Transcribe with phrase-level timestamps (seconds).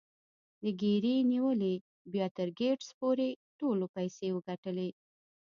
[0.63, 1.73] له ګيري نيولې
[2.11, 3.27] بيا تر ګيټس پورې
[3.59, 4.89] ټولو پيسې وګټلې.